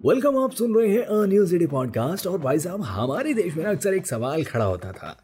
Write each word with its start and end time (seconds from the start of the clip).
Welcome 0.00 0.38
आप 0.38 0.52
सुन 0.52 0.74
रहे 0.74 0.88
हैं 0.88 1.02
अ 1.02 1.26
न्यूज़ 1.26 1.54
एडी 1.54 1.66
पॉडकास्ट 1.66 2.26
और 2.26 2.38
भाई 2.38 2.58
साहब, 2.58 2.82
हमारे 2.82 3.34
देश 3.34 3.54
में 3.54 3.64
अक्सर 3.64 3.94
एक 3.94 4.06
सवाल 4.06 4.44
खड़ा 4.44 4.64
होता 4.64 4.92
था 4.92 5.16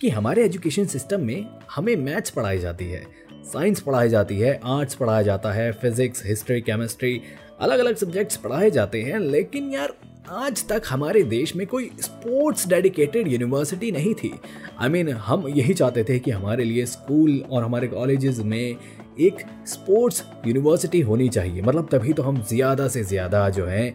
कि 0.00 0.08
हमारे 0.08 0.44
एजुकेशन 0.44 0.86
सिस्टम 0.86 1.20
में 1.20 1.60
हमें 1.70 1.94
मैथ्स 1.96 2.30
पढ़ाई 2.30 2.58
जाती 2.58 2.84
है, 2.84 3.04
साइंस 3.52 3.80
पढ़ाई 3.80 4.08
जाती 4.08 4.38
है, 4.38 4.60
आर्ट्स 4.64 4.94
पढ़ाया 4.94 5.22
जाता 5.22 5.52
है, 5.52 5.72
फिजिक्स, 5.72 6.22
हिस्ट्री, 6.26 6.60
केमिस्ट्री 6.60 7.20
अलग 7.60 7.78
अलग 7.78 7.96
सब्जेक्ट्स 7.96 8.36
पढ़ाए 8.36 8.70
जाते 8.70 9.02
हैं, 9.02 9.18
लेकिन 9.18 9.70
यार 9.70 9.94
आज 10.30 10.64
तक 10.68 10.82
हमारे 10.88 11.22
देश 11.22 11.54
में 11.56 11.66
कोई 11.66 11.90
स्पोर्ट्स 12.00 12.66
डेडिकेटेड 12.68 13.28
यूनिवर्सिटी 13.28 13.90
नहीं 13.92 14.14
थी। 14.14 14.32
आई 14.80 14.88
I 14.88 14.92
मीन 14.92 15.06
mean, 15.06 15.18
हम 15.18 15.46
यही 15.48 15.74
चाहते 15.74 16.04
थे 16.04 16.18
कि 16.18 16.30
हमारे 16.30 16.64
लिए 16.64 16.86
स्कूल 16.86 17.38
और 17.50 17.62
हमारे 17.64 17.88
कॉलेजेस 17.88 18.38
में 18.38 18.76
एक 19.20 19.44
स्पोर्ट्स 19.66 20.22
यूनिवर्सिटी 20.46 21.00
होनी 21.00 21.28
चाहिए। 21.28 21.62
मतलब 21.62 21.88
तभी 21.92 22.12
तो 22.12 22.22
हम 22.22 22.42
ज़्यादा 22.42 22.88
से 22.88 23.04
ज़्यादा 23.04 23.48
जो 23.50 23.66
है 23.66 23.94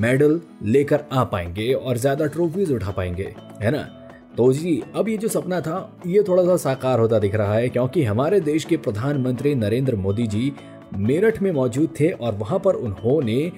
मेडल 0.00 0.40
लेकर 0.64 1.04
आ 1.12 1.24
पाएँगे 1.24 1.72
और 1.72 1.98
ज़्यादा 1.98 2.26
ट्रॉफीज 2.26 2.72
उठा 2.72 2.90
पाएँगे 2.90 3.34
है 3.62 3.70
ना? 3.70 3.82
तो 4.36 4.52
जी 4.52 4.82
अब 4.94 5.08
ये 5.08 5.16
जो 5.16 5.28
सपना 5.28 5.60
था 5.60 6.00
ये 6.06 6.22
थोड़ा 6.28 6.44
सा 6.44 6.56
साकार 6.64 7.00
होता 7.00 7.18
दिख 7.18 7.34
रहा 7.34 7.54
है 7.54 7.68
क्योंकि 7.68 8.04
हमारे 8.04 8.40
देश 8.42 8.64
के 8.64 8.76
प्रधानमंत्री 8.78 9.54
नरेंद्र 9.54 9.96
मोदी 9.96 10.26
जी 10.26 10.52
मेरठ 10.96 11.42
में 11.42 11.50
मौजूद 11.52 11.94
थे 12.00 12.10
और 12.10 12.34
वहाँ 12.34 12.58
पर 12.58 12.74
उन्होंने 12.74 13.52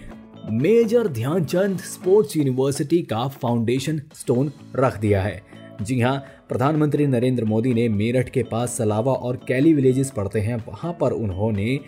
मेजर 0.50 1.08
ध्यानचंद 1.08 1.78
स्पोर्ट्स 1.78 2.36
यूनिवर्सिटी 2.36 3.00
का 3.02 3.26
फाउंडेशन 3.28 4.00
स्टोन 4.14 4.50
रख 4.76 4.96
दिया 4.98 5.22
है। 5.22 5.42
जी 5.82 6.00
हाँ 6.00 6.16
प्रधानमंत्री 6.48 7.06
नरेंद्र 7.06 7.44
मोदी 7.44 7.74
ने 7.74 7.88
मेरठ 7.88 8.28
के 8.28 8.42
पास 8.42 8.76
सलावा 8.78 9.12
और 9.12 9.36
कैली 9.48 9.74
विलेजेस 9.74 10.10
पड़ते 10.10 10.40
हैं। 10.40 10.56
वहाँ 10.68 10.96
पर 11.00 11.12
उन्होंने 11.12 11.78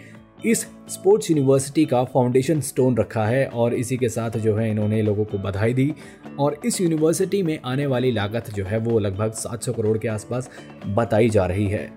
इस 0.47 0.61
स्पोर्ट्स 0.89 1.31
यूनिवर्सिटी 1.31 1.85
का 1.85 2.05
फाउंडेशन 2.05 2.61
स्टोन 2.61 2.97
रखा 2.97 3.25
है 3.27 3.47
और 3.47 3.75
इसी 3.75 3.97
के 3.97 4.09
साथ 4.09 4.39
जो 4.39 4.57
है 4.57 4.71
इन्होंने 4.71 5.03
लोगों 5.03 5.25
को 5.25 5.39
बधाई 5.39 5.75
दी। 5.75 5.93
और 6.39 6.61
इस 6.65 6.81
यूनिवर्सिटी 6.81 7.43
में 7.43 7.59
आने 7.65 7.87
वाली 7.87 8.13
लागत 8.13 8.51
जो 8.55 8.65
है 8.65 8.79
वो 8.79 8.99
लगभग 8.99 9.33
700 9.33 9.73
करोड़ 9.73 9.99
के 9.99 10.09
आसपास 10.09 10.51
बताई 10.87 11.29
जा 11.29 11.47
रही 11.47 11.67
है। 11.67 11.91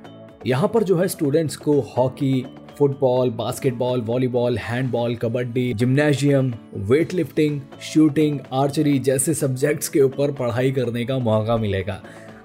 यहाँ 0.47 0.67
पर 0.67 0.83
जो 0.83 0.97
है 0.97 1.07
स्टूडेंट्स 1.07 1.55
को 1.55 1.79
hockey 1.97 2.45
football 2.77 3.29
basketball 3.29 4.01
volleyball 4.01 4.57
handball 4.57 5.15
kabaddi 5.15 5.73
gymnasium 5.73 6.53
weight 6.75 7.13
lifting 7.13 7.59
shooting 7.83 8.39
archery 8.53 8.97
जैसे 8.99 9.33
सब्जेक्ट्स 9.33 9.89
के 9.89 10.01
ऊपर 10.01 10.31
पढ़ाई 10.31 10.71
करने 10.71 11.05
का 11.05 11.17
मौका 11.19 11.57
मिलेगा। 11.57 12.01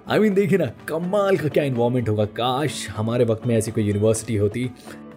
आई 0.08 0.18
मीन 0.18 0.34
देखिए 0.34 0.58
ना 0.58 0.70
कमाल 0.88 1.36
का 1.36 1.48
क्या 1.48 1.64
इन्वॉल्वमेंट 1.64 2.08
होगा। 2.08 2.24
काश 2.24 2.86
हमारे 2.90 3.24
वक्त 3.24 3.46
में 3.46 3.56
ऐसी 3.56 3.70
कोई 3.70 3.84
यूनिवर्सिटी 3.84 4.36
होती। 4.36 4.64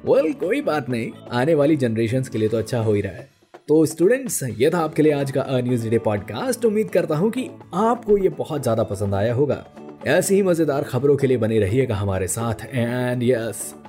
वेल 0.06 0.24
well, 0.24 0.40
कोई 0.40 0.62
बात 0.62 0.90
नहीं 0.90 1.12
आने 1.32 1.54
वाली 1.54 1.76
जनरेशन 1.78 2.24
के 2.24 2.38
लिए 2.38 2.50
तो 2.50 2.58
अच्छा 2.58 2.80
हो 2.80 2.94
ही 2.94 3.02
रहा 3.02 3.14
है। 3.14 3.30
तो 3.68 3.86
स्टूडेंट्स 3.86 4.42
ये 4.58 4.70
था 4.70 4.80
आपके 4.80 5.02
लिए 5.02 5.12
आज 5.14 5.32
का 5.32 5.42
अ 5.42 5.60
न्यूज़ 5.62 5.88
डे 5.90 5.98
पॉडकास्ट 6.00 6.66
उम्मीद 6.66 6.90
करता 6.90 7.16
हूँ 7.16 7.30
कि 7.32 7.48
आपको 7.74 8.18
ये 8.18 8.30
बहुत 8.30 8.62
ज़्यादा 8.64 8.84
पसंद 8.84 9.16
आया 9.16 9.34
होगा। 9.34 9.64
ऐसी 10.08 10.36
ही 10.36 10.42
मज़ेदार 10.42 10.84
खबरों 10.84 11.16
के 11.16 11.28
लिए 11.28 11.38
बने 11.38 11.60
रहिएगा 11.60 11.96
हमारे 11.96 12.28
साथ। 12.28 12.66
And 12.66 13.24
yes 13.24 13.74